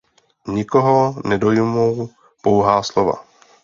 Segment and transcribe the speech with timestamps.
[0.47, 2.09] Nikoho nedojmou
[2.41, 3.23] pouhá slova.